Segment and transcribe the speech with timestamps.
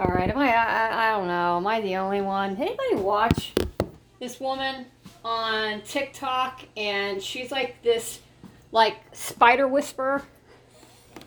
[0.00, 1.08] All right, am I, I?
[1.08, 1.58] I don't know.
[1.58, 2.54] Am I the only one?
[2.54, 3.52] Did Anybody watch
[4.18, 4.86] this woman
[5.22, 6.62] on TikTok?
[6.74, 8.20] And she's like this,
[8.72, 10.22] like spider whisperer.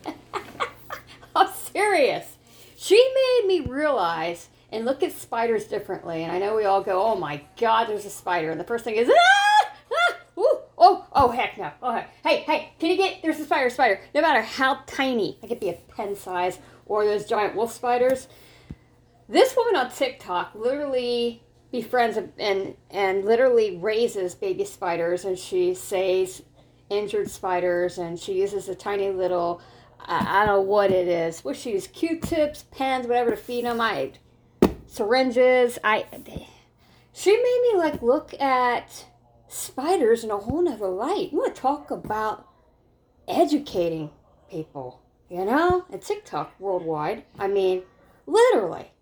[1.36, 2.36] I'm serious.
[2.76, 6.24] She made me realize and look at spiders differently.
[6.24, 8.82] And I know we all go, "Oh my God, there's a spider!" And the first
[8.82, 11.70] thing is, ah, ah, oh, oh, heck no.
[11.80, 13.22] Oh, hey, hey, can you get?
[13.22, 14.00] There's a spider, spider.
[14.16, 18.26] No matter how tiny, it could be a pen size or those giant wolf spiders
[19.28, 26.42] this woman on TikTok literally befriends and and literally raises baby spiders, and she saves
[26.90, 29.60] injured spiders, and she uses a tiny little
[30.00, 31.44] I, I don't know what it is.
[31.44, 33.80] What she uses Q-tips, pens, whatever to feed them.
[33.80, 34.12] I
[34.86, 35.78] syringes.
[35.82, 36.06] I
[37.12, 39.06] she made me like look at
[39.48, 41.32] spiders in a whole nother light.
[41.32, 42.48] You want to talk about
[43.26, 44.10] educating
[44.50, 47.24] people, you know, and TikTok worldwide.
[47.38, 47.82] I mean,
[48.26, 48.92] literally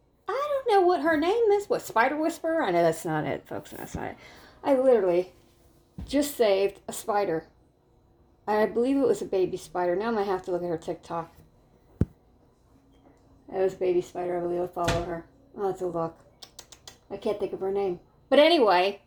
[0.68, 1.68] know what her name is.
[1.68, 2.62] What, Spider Whisperer?
[2.62, 3.70] I know that's not it, folks.
[3.70, 4.16] That's not it.
[4.64, 5.32] I literally
[6.06, 7.44] just saved a spider.
[8.46, 9.94] I believe it was a baby spider.
[9.94, 11.32] Now I'm going to have to look at her TikTok.
[12.00, 14.38] It was baby spider.
[14.38, 15.26] I believe I follow her.
[15.56, 16.18] Oh, let's a look.
[17.10, 18.00] I can't think of her name.
[18.28, 19.02] But anyway,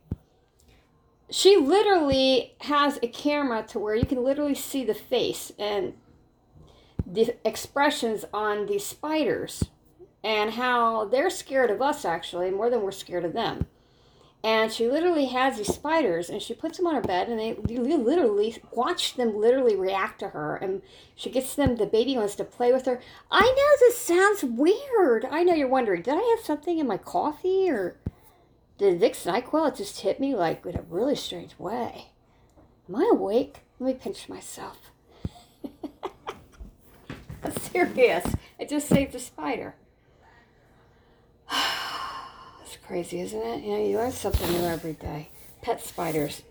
[1.30, 5.94] she literally has a camera to where you can literally see the face and
[7.06, 9.64] the expressions on these spiders
[10.26, 13.68] and how they're scared of us actually more than we're scared of them.
[14.44, 17.54] And she literally has these spiders and she puts them on her bed and they
[17.78, 20.82] literally watch them literally react to her and
[21.16, 23.00] she gets them the baby wants to play with her.
[23.30, 25.26] I know this sounds weird.
[25.30, 27.98] I know you're wondering, did I have something in my coffee or
[28.80, 32.08] did Vicks NyQuil just hit me like in a really strange way?
[32.90, 33.62] Am I awake?
[33.80, 34.92] Let me pinch myself.
[37.44, 38.26] I'm serious.
[38.60, 39.76] I just saved a spider.
[42.62, 43.64] It's crazy, isn't it?
[43.64, 45.30] You know, you learn something new every day.
[45.62, 46.44] Pet spiders.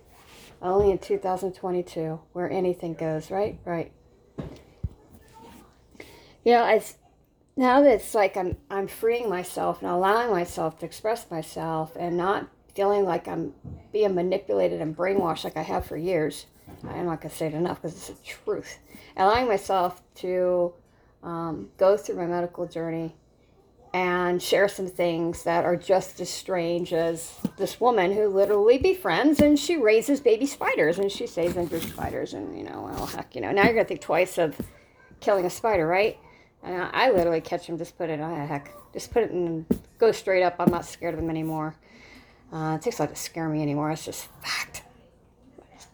[0.61, 3.59] Only in 2022, where anything goes, right?
[3.65, 3.93] Right.
[6.45, 6.97] You know, it's
[7.57, 12.17] now that it's like I'm I'm freeing myself and allowing myself to express myself and
[12.17, 13.55] not feeling like I'm
[13.93, 16.47] being manipulated and brainwashed like I have for years.
[16.83, 18.79] I'm not gonna say it enough because it's the truth.
[19.17, 20.73] Allowing myself to
[21.23, 23.15] um, go through my medical journey
[23.95, 29.41] and share some things that are just as strange as this woman who literally befriends
[29.41, 33.37] and she raises baby spiders and she saves injured spiders and you know well heck
[33.37, 34.61] you know now you're gonna think twice of
[35.21, 36.19] killing a spider right?
[36.65, 39.65] And I literally catch them just put it oh heck just put it and
[39.99, 40.57] go straight up.
[40.59, 41.75] I'm not scared of them anymore.
[42.53, 43.91] Uh, it takes a lot to scare me anymore.
[43.91, 44.83] It's just fact.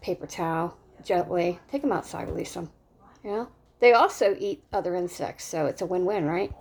[0.01, 1.59] Paper towel gently.
[1.71, 2.69] Take them outside release them
[3.23, 3.47] you know?
[3.79, 6.51] They also eat other insects so it's a win-win right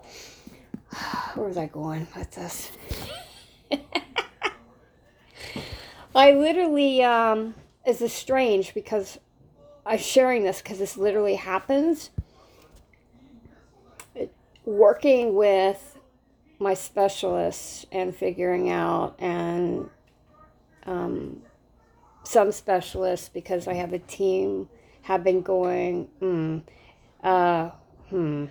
[1.35, 2.71] where was I going with this?
[6.15, 7.55] I literally, um,
[7.87, 9.19] this is strange because
[9.87, 12.11] I'm sharing this because this literally happens.
[14.65, 15.99] working with
[16.59, 19.89] my specialists and figuring out, and
[20.85, 21.43] um,
[22.23, 24.69] some specialists, because I have a team,
[25.03, 26.63] have been going, mm,
[27.23, 27.71] uh,
[28.11, 28.47] hmm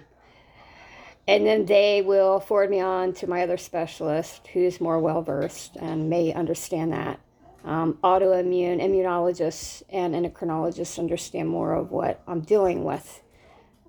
[1.30, 5.76] and then they will forward me on to my other specialist who's more well versed
[5.76, 7.20] and may understand that.
[7.64, 13.22] Um, autoimmune immunologists and endocrinologists understand more of what I'm dealing with.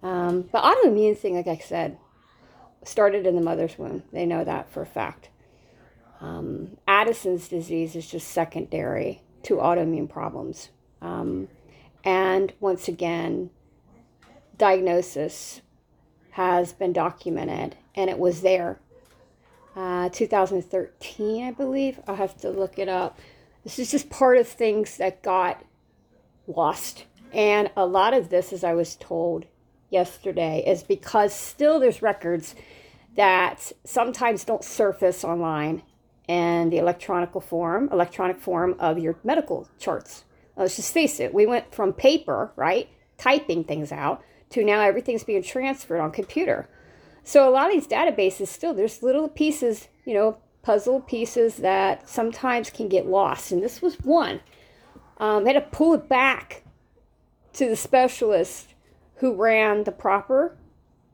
[0.03, 1.97] Um, the autoimmune thing, like I said,
[2.85, 4.03] started in the mother's womb.
[4.13, 5.31] They know that for a fact.
[6.21, 10.69] Um, Addison's disease is just secondary to autoimmune problems.
[11.01, 11.49] Um,
[12.05, 13.49] and once again,
[14.59, 15.63] diagnosis
[16.33, 18.79] has been documented, and it was there.
[19.77, 22.01] Uh, 2013, I believe.
[22.07, 23.19] I'll have to look it up.
[23.65, 25.65] This is just part of things that got
[26.47, 27.05] lost.
[27.33, 29.47] And a lot of this, as I was told
[29.91, 32.55] yesterday, is because still there's records
[33.17, 35.83] that sometimes don't surface online
[36.29, 40.25] in the electronic form, electronic form of your medical charts.
[40.57, 42.89] Let's just face it, we went from paper, right,
[43.19, 46.69] typing things out, to now everything's being transferred on computer.
[47.25, 52.09] So a lot of these databases still there's little pieces, you know, puzzle pieces that
[52.09, 54.41] sometimes can get lost, and this was one.
[55.19, 56.65] Um, I had to pull it back
[57.55, 58.75] to the specialist
[59.17, 60.57] who ran the proper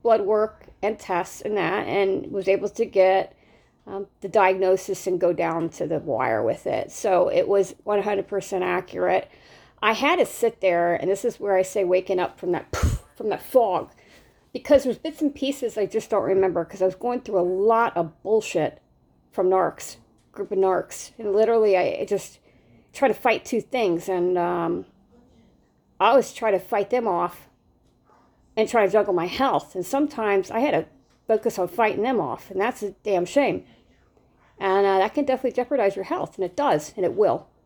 [0.02, 3.36] blood work and tests and that, and was able to get
[3.86, 6.90] um, the diagnosis and go down to the wire with it.
[6.90, 9.30] So it was 100% accurate.
[9.82, 12.70] I had to sit there, and this is where I say waking up from that
[13.16, 13.90] from that fog
[14.52, 17.42] because there's bits and pieces I just don't remember because I was going through a
[17.42, 18.80] lot of bullshit
[19.30, 19.96] from narcs,
[20.32, 22.38] group of narcs, and literally I just
[22.94, 24.86] try to fight two things, and um,
[26.00, 27.50] I always try to fight them off
[28.56, 30.86] and try to juggle my health, and sometimes I had to
[31.26, 33.64] focus on fighting them off, and that's a damn shame,
[34.58, 37.48] and uh, that can definitely jeopardize your health, and it does, and it will.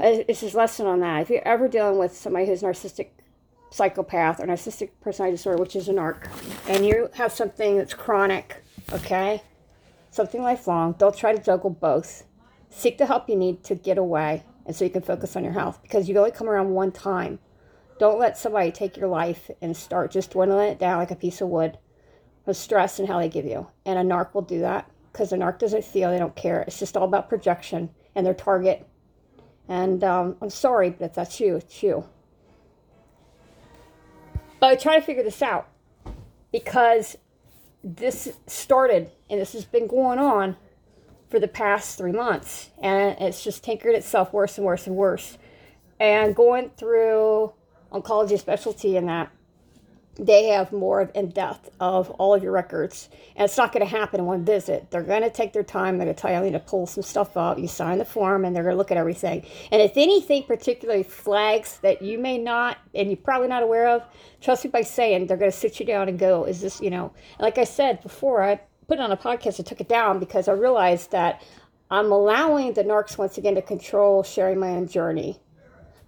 [0.00, 1.22] It's just lesson on that.
[1.22, 3.10] If you're ever dealing with somebody who's narcissistic
[3.74, 6.28] psychopath or narcissistic personality disorder, which is an arc,
[6.68, 8.62] and you have something that's chronic,
[8.92, 9.42] okay,
[10.12, 12.24] something lifelong, don't try to juggle both.
[12.70, 15.52] Seek the help you need to get away and so you can focus on your
[15.52, 17.40] health because you only come around one time.
[17.98, 21.40] Don't let somebody take your life and start just dwindling it down like a piece
[21.40, 21.76] of wood
[22.46, 23.66] with stress and how they give you.
[23.84, 26.62] And a narc will do that because a narc doesn't feel, they don't care.
[26.62, 28.86] It's just all about projection and their target.
[29.68, 32.04] And um, I'm sorry, but if that's you, it's you.
[34.66, 35.68] I try to figure this out
[36.52, 37.16] because
[37.82, 40.56] this started and this has been going on
[41.28, 45.38] for the past three months and it's just tinkered itself worse and worse and worse.
[46.00, 47.52] And going through
[47.92, 49.30] oncology specialty and that
[50.16, 53.08] they have more in depth of all of your records.
[53.34, 54.90] And it's not going to happen in one visit.
[54.90, 55.98] They're going to take their time.
[55.98, 57.58] They're going to tell you, I need to pull some stuff up.
[57.58, 59.44] You sign the form and they're going to look at everything.
[59.72, 64.02] And if anything particularly flags that you may not, and you're probably not aware of,
[64.40, 66.90] trust me by saying they're going to sit you down and go, is this, you
[66.90, 70.20] know, like I said before, I put it on a podcast, I took it down
[70.20, 71.42] because I realized that
[71.90, 75.40] I'm allowing the narcs once again to control sharing my own journey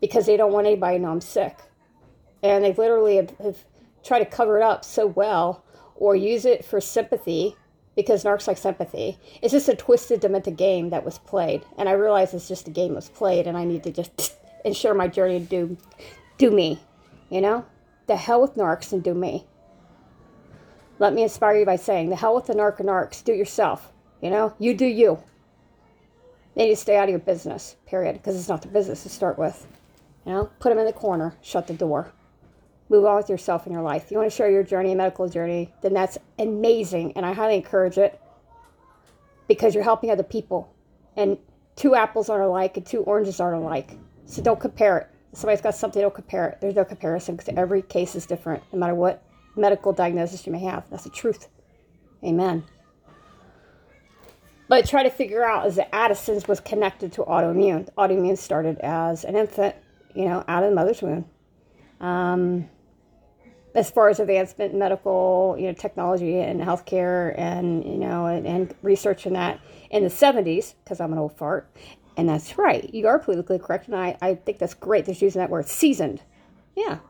[0.01, 1.59] because they don't want anybody to know I'm sick.
[2.43, 3.65] And they literally have, have
[4.07, 5.65] try to cover it up so well
[5.97, 7.57] or use it for sympathy
[7.97, 9.19] because narcs like sympathy.
[9.43, 11.65] It's just a twisted, demented game that was played.
[11.79, 14.37] And I realize it's just a game that was played and I need to just
[14.65, 15.77] ensure my journey to do,
[16.39, 16.79] do me,
[17.31, 17.65] you know?
[18.07, 19.47] The hell with narcs and do me.
[20.99, 23.93] Let me inspire you by saying, the hell with the narc and narcs, do yourself.
[24.23, 25.23] You know, you do you.
[26.55, 29.11] They need to stay out of your business, period, because it's not the business to
[29.11, 29.67] start with.
[30.25, 32.13] You know, put them in the corner, shut the door
[32.89, 34.05] move on with yourself in your life.
[34.05, 37.13] If you want to share your journey, a medical journey, then that's amazing.
[37.17, 38.21] And I highly encourage it
[39.49, 40.73] because you're helping other people.
[41.17, 41.39] And
[41.75, 43.99] two apples aren't alike and two oranges aren't alike.
[44.27, 45.09] So don't compare it.
[45.33, 46.59] If somebody's got something, don't compare it.
[46.61, 49.23] There's no comparison because every case is different, no matter what
[49.57, 50.89] medical diagnosis you may have.
[50.91, 51.49] That's the truth.
[52.25, 52.65] Amen.
[54.69, 57.89] But try to figure out is that Addison's was connected to autoimmune.
[57.97, 59.77] Autoimmune started as an infant,
[60.15, 61.25] you know, out of the mother's womb.
[62.01, 62.69] Um,
[63.77, 68.47] as far as advancement in medical, you know, technology and healthcare and, you know, and,
[68.47, 71.71] and research in that in the 70s, because I'm an old fart.
[72.17, 72.93] And that's right.
[72.95, 73.87] You are politically correct.
[73.87, 76.23] And I, I think that's great that you're using that word seasoned.
[76.75, 77.01] Yeah.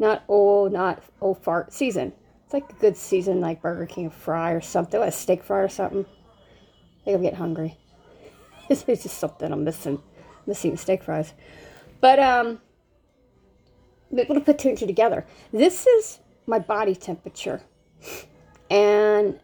[0.00, 2.14] Not old, not old fart, seasoned.
[2.44, 5.68] It's like a good season, like Burger King fry or something, a steak fry or
[5.68, 6.04] something.
[6.04, 7.78] I think I'm getting hungry.
[8.68, 10.02] it's just something I'm missing.
[10.46, 11.32] missing steak fries.
[12.00, 12.60] But, um,
[14.18, 15.26] able to put two and two together.
[15.52, 17.62] This is my body temperature.
[18.70, 19.38] And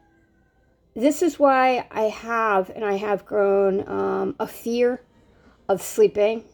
[0.95, 5.03] this is why I have, and I have grown um, a fear
[5.69, 6.45] of sleeping.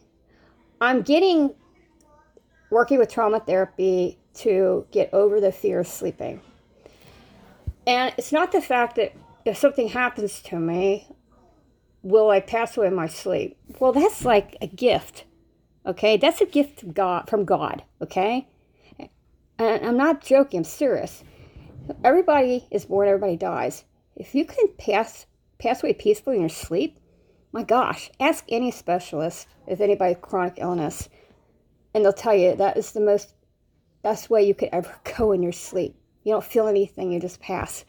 [0.81, 1.53] I'm getting,
[2.69, 6.41] working with trauma therapy to get over the fear of sleeping.
[7.85, 9.13] And it's not the fact that
[9.45, 11.07] if something happens to me,
[12.01, 13.57] will I pass away in my sleep?
[13.79, 15.25] Well, that's like a gift.
[15.85, 17.29] Okay, that's a gift God.
[17.29, 17.83] From God.
[18.01, 18.47] Okay,
[19.57, 20.59] and I'm not joking.
[20.59, 21.23] I'm serious.
[22.03, 23.07] Everybody is born.
[23.07, 23.83] Everybody dies.
[24.15, 25.25] If you can pass
[25.59, 26.99] pass away peacefully in your sleep,
[27.51, 31.09] my gosh, ask any specialist if anybody with chronic illness,
[31.93, 33.33] and they'll tell you that is the most
[34.03, 35.95] best way you could ever go in your sleep.
[36.23, 37.11] You don't feel anything.
[37.11, 37.83] You just pass.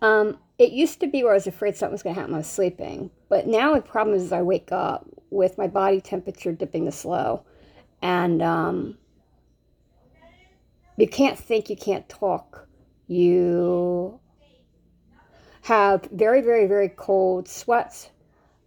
[0.00, 2.38] Um, it used to be where I was afraid something was going to happen when
[2.38, 6.52] I was sleeping, but now the problem is I wake up with my body temperature
[6.52, 7.42] dipping this low.
[8.00, 8.96] And um,
[10.96, 12.68] you can't think, you can't talk.
[13.06, 14.20] You
[15.62, 18.10] have very, very, very cold sweats.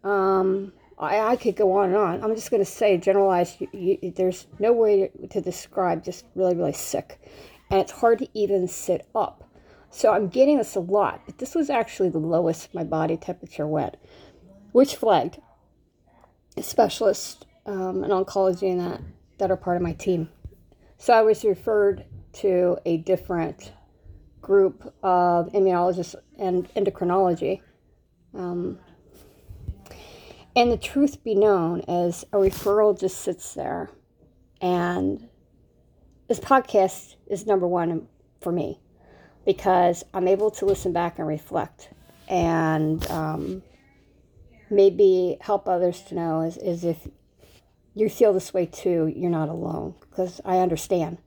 [0.03, 2.24] Um, I, I could go on and on.
[2.24, 6.25] I'm just going to say, generalized, you, you, there's no way to, to describe just
[6.36, 7.19] really, really sick.
[7.69, 9.43] And it's hard to even sit up.
[9.89, 13.67] So I'm getting this a lot, but this was actually the lowest my body temperature
[13.67, 13.95] went,
[14.71, 15.39] which flagged
[16.61, 19.01] specialists um, in oncology and that
[19.37, 20.29] that are part of my team.
[20.97, 23.71] So I was referred to a different
[24.41, 27.61] group of immunologists and endocrinology.
[28.33, 28.79] Um,
[30.55, 33.91] and the truth be known is a referral just sits there
[34.61, 35.27] and
[36.27, 38.07] this podcast is number one
[38.41, 38.79] for me
[39.45, 41.89] because I'm able to listen back and reflect
[42.27, 43.63] and um,
[44.69, 47.07] maybe help others to know is, is if
[47.93, 51.17] you feel this way too, you're not alone because I understand.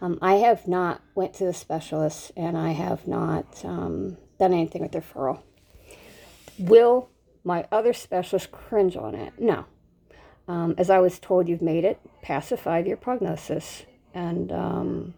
[0.00, 4.82] Um, I have not went to the specialist and I have not um, done anything
[4.82, 5.42] with referral.
[6.58, 7.10] Will
[7.44, 9.34] my other specialist cringe on it?
[9.38, 9.66] No.
[10.48, 15.14] Um, as I was told, you've made it past a five-year prognosis, and um,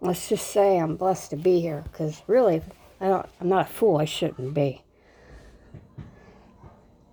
[0.00, 2.62] let's just say I'm blessed to be here because really,
[2.98, 3.98] I don't, I'm not a fool.
[3.98, 4.82] I shouldn't be.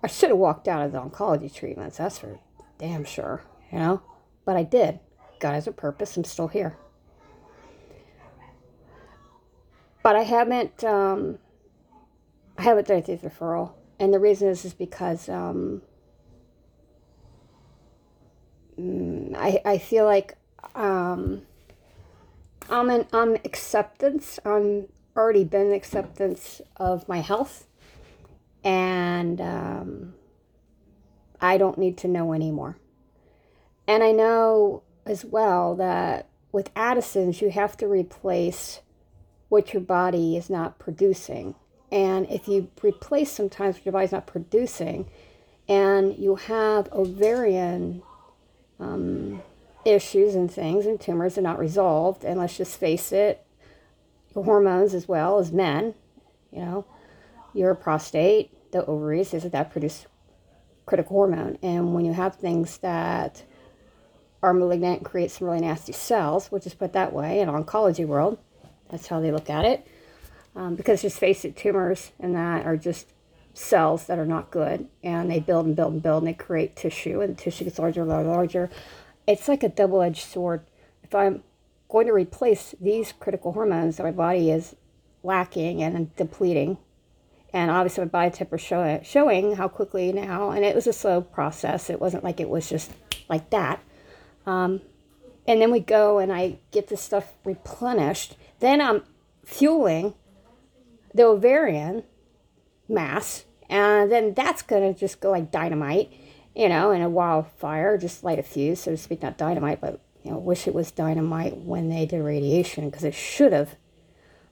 [0.03, 1.97] I should have walked out of the oncology treatments.
[1.97, 2.37] That's for
[2.77, 3.41] damn sure,
[3.71, 4.01] you know.
[4.43, 4.99] But I did.
[5.39, 6.17] God has a purpose.
[6.17, 6.77] I'm still here.
[10.03, 10.83] But I haven't.
[10.83, 11.39] Um,
[12.57, 15.81] I haven't done a tooth referral, and the reason is is because um,
[18.77, 20.35] mm, I I feel like
[20.75, 21.43] um,
[22.69, 24.37] I'm in I'm acceptance.
[24.43, 27.67] I'm already been acceptance of my health
[28.63, 30.13] and um,
[31.41, 32.77] I don't need to know anymore.
[33.87, 38.81] And I know as well that with Addison's, you have to replace
[39.49, 41.55] what your body is not producing.
[41.91, 45.09] And if you replace sometimes what your body's not producing,
[45.67, 48.01] and you have ovarian
[48.79, 49.41] um,
[49.85, 53.45] issues and things and tumors are not resolved, and let's just face it,
[54.33, 55.93] your hormones as well as men,
[56.51, 56.85] you know,
[57.53, 60.05] your prostate, the ovaries, is that that produce
[60.85, 61.57] critical hormone.
[61.61, 63.43] And when you have things that
[64.41, 68.37] are malignant create some really nasty cells, which is put that way in oncology world,
[68.89, 69.87] that's how they look at it.
[70.55, 73.07] Um, because just face it, tumors and that are just
[73.53, 76.75] cells that are not good, and they build and build and build, and they create
[76.75, 78.69] tissue, and the tissue gets larger and larger, larger.
[79.25, 80.61] It's like a double-edged sword.
[81.03, 81.43] If I'm
[81.89, 84.75] going to replace these critical hormones that my body is
[85.23, 86.77] lacking and depleting
[87.53, 91.21] and obviously my body temper show, showing how quickly now and it was a slow
[91.21, 91.89] process.
[91.89, 92.91] It wasn't like it was just
[93.29, 93.79] like that.
[94.45, 94.81] Um,
[95.47, 98.35] and then we go and i get this stuff replenished.
[98.59, 99.03] Then i'm
[99.45, 100.13] fueling
[101.13, 102.03] the ovarian
[102.87, 106.11] mass and then that's going to just go like dynamite
[106.55, 109.21] you know in a wildfire just light a fuse so to speak.
[109.21, 113.13] Not dynamite but you know wish it was dynamite when they did radiation because it
[113.13, 113.75] should have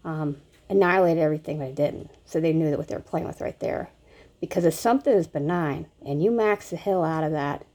[0.04, 0.38] um,
[0.72, 2.10] annihilated everything, but it didn't.
[2.26, 3.90] So they knew that what they were playing with right there.
[4.40, 7.66] Because if something is benign and you max the hell out of that,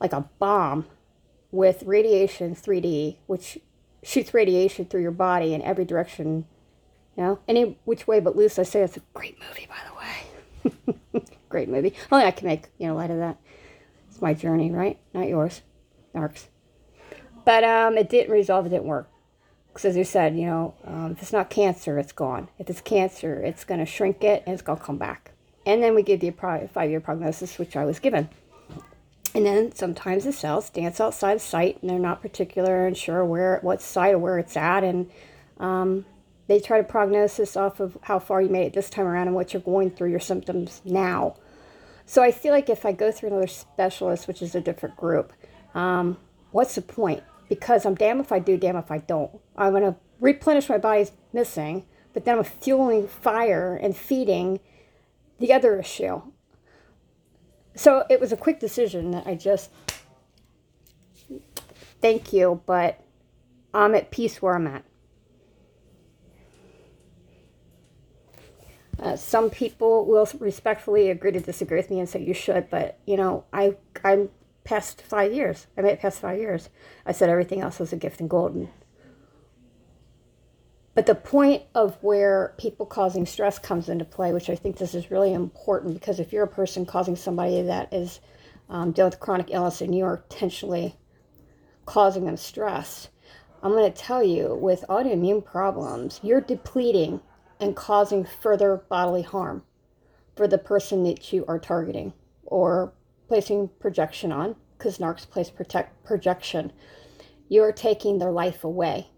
[0.00, 0.86] like a bomb
[1.50, 3.58] with radiation 3D, which
[4.02, 6.44] shoots radiation through your body in every direction,
[7.16, 8.58] you know, any which way but loose.
[8.58, 11.24] I say it's a great movie, by the way.
[11.48, 11.94] great movie.
[12.10, 13.38] Only I can make, you know, light of that.
[14.10, 14.98] It's my journey, right?
[15.14, 15.62] Not yours.
[16.14, 16.46] Narcs.
[17.44, 19.08] But um, it didn't resolve, it didn't work.
[19.78, 22.48] Because as you said, you know, um, if it's not cancer, it's gone.
[22.58, 25.30] If it's cancer, it's going to shrink it and it's going to come back.
[25.64, 28.28] And then we give the five-year prognosis, which I was given.
[29.36, 33.24] And then sometimes the cells dance outside the site and they're not particular and sure
[33.24, 34.82] where, what site or where it's at.
[34.82, 35.08] And
[35.60, 36.06] um,
[36.48, 39.36] they try to prognosis off of how far you made it this time around and
[39.36, 41.36] what you're going through, your symptoms now.
[42.04, 45.32] So I feel like if I go through another specialist, which is a different group,
[45.72, 46.16] um,
[46.50, 47.22] what's the point?
[47.48, 49.40] Because I'm damn if I do, damn if I don't.
[49.56, 54.60] I'm going to replenish my body's missing, but then I'm fueling fire and feeding
[55.38, 56.22] the other issue.
[57.74, 59.70] So it was a quick decision that I just,
[62.00, 63.00] thank you, but
[63.72, 64.84] I'm at peace where I'm at.
[69.00, 72.98] Uh, some people will respectfully agree to disagree with me and say you should, but
[73.06, 74.28] you know, I I'm
[74.68, 75.66] past five years.
[75.78, 76.68] I made it past five years.
[77.06, 78.68] I said everything else was a gift and golden.
[80.94, 84.94] But the point of where people causing stress comes into play, which I think this
[84.94, 88.20] is really important because if you're a person causing somebody that is
[88.68, 90.96] um, dealing with chronic illness and you're intentionally
[91.86, 93.08] causing them stress,
[93.62, 97.22] I'm going to tell you with autoimmune problems, you're depleting
[97.58, 99.62] and causing further bodily harm
[100.36, 102.12] for the person that you are targeting
[102.44, 102.92] or
[103.28, 106.72] placing projection on, because narcs place protect projection,
[107.48, 109.08] you are taking their life away.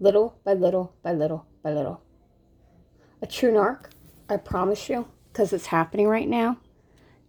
[0.00, 2.02] Little by little by little by little.
[3.22, 3.86] A true narc,
[4.28, 6.58] I promise you, because it's happening right now,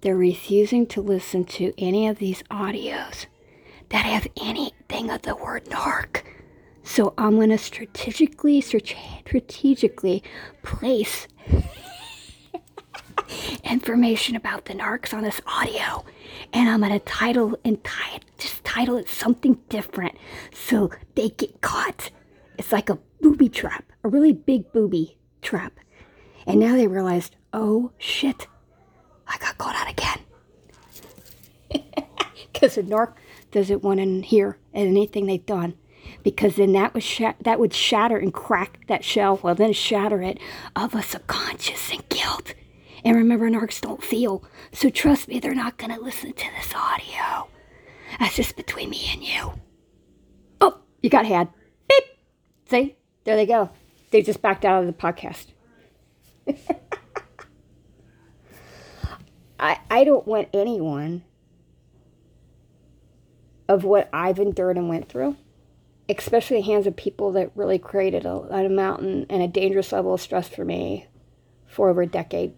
[0.01, 3.25] they're refusing to listen to any of these audios
[3.89, 6.21] that have anything of the word narc.
[6.83, 10.23] So I'm going to strategically, strategically
[10.63, 11.27] place
[13.65, 16.05] information about the narcs on this audio,
[16.53, 20.15] and I'm gonna title and tie just title it something different
[20.53, 22.11] so they get caught.
[22.57, 25.73] It's like a booby trap, a really big booby trap.
[26.47, 28.47] And now they realized, oh shit,
[29.27, 30.19] I got caught out again.
[32.53, 33.13] Because the narc
[33.51, 35.73] doesn't want to hear anything they've done.
[36.23, 40.39] Because then that, sha- that would shatter and crack that shell, well, then shatter it
[40.73, 42.53] of a subconscious and guilt.
[43.05, 44.43] And remember, narcs don't feel.
[44.73, 47.47] So trust me, they're not going to listen to this audio.
[48.19, 49.53] That's just between me and you.
[50.59, 51.49] Oh, you got had.
[51.87, 52.03] Beep.
[52.67, 52.95] See?
[53.23, 53.69] There they go.
[54.09, 55.45] They just backed out of the podcast.
[59.59, 61.23] I, I don't want anyone
[63.69, 65.35] of what I've endured and went through,
[66.09, 70.15] especially the hands of people that really created a, a mountain and a dangerous level
[70.15, 71.05] of stress for me
[71.67, 72.53] for over a decade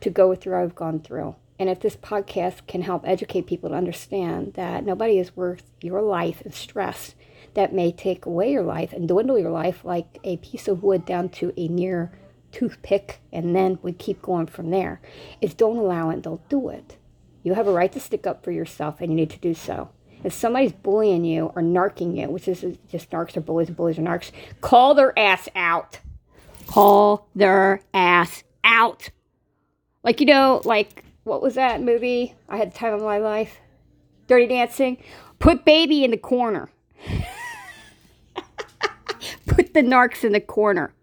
[0.00, 1.36] to go through I've gone through.
[1.58, 6.00] And if this podcast can help educate people to understand that nobody is worth your
[6.00, 7.14] life and stress
[7.54, 11.04] that may take away your life and dwindle your life like a piece of wood
[11.04, 12.12] down to a near
[12.52, 15.00] toothpick, and then we keep going from there,
[15.40, 16.96] is don't allow it, don't do it.
[17.42, 19.90] You have a right to stick up for yourself, and you need to do so.
[20.22, 23.98] If somebody's bullying you or narking you, which is just narcs or bullies, and bullies
[23.98, 26.00] or narcs, call their ass out.
[26.66, 29.10] Call their ass out.
[30.02, 32.34] Like, you know, like, what was that movie?
[32.48, 33.58] I had the time of my life.
[34.26, 35.02] Dirty Dancing.
[35.38, 36.70] Put baby in the corner.
[39.46, 40.94] Put the narcs in the corner.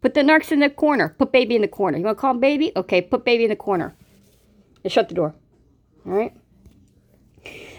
[0.00, 1.10] Put the narcs in the corner.
[1.18, 1.98] Put baby in the corner.
[1.98, 2.72] You want to call him baby?
[2.76, 3.94] Okay, put baby in the corner.
[4.84, 5.34] And shut the door.
[6.06, 6.32] All right?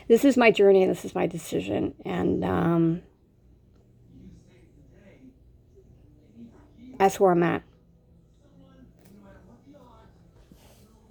[0.08, 1.94] This is my journey and this is my decision.
[2.06, 3.02] And um,
[6.98, 7.64] that's where I'm at.